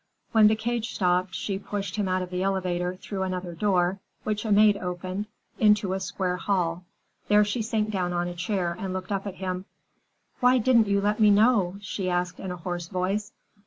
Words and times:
When 0.31 0.47
the 0.47 0.55
cage 0.55 0.95
stopped, 0.95 1.35
she 1.35 1.59
pushed 1.59 1.95
him 1.95 2.07
out 2.09 2.23
of 2.23 2.31
the 2.31 2.41
elevator 2.41 2.95
through 2.95 3.21
another 3.21 3.53
door, 3.53 3.99
which 4.23 4.45
a 4.45 4.51
maid 4.51 4.75
opened, 4.77 5.27
into 5.59 5.93
a 5.93 5.99
square 5.99 6.37
hall. 6.37 6.85
There 7.27 7.45
she 7.45 7.61
sank 7.61 7.91
down 7.91 8.11
on 8.11 8.27
a 8.27 8.33
chair 8.33 8.75
and 8.79 8.93
looked 8.93 9.11
up 9.11 9.27
at 9.27 9.35
him. 9.35 9.65
"Why 10.39 10.57
didn't 10.57 10.87
you 10.87 11.01
let 11.01 11.19
me 11.19 11.29
know?" 11.29 11.75
she 11.81 12.09
asked 12.09 12.39
in 12.39 12.49
a 12.49 12.57
hoarse 12.57 12.87
voice. 12.87 13.31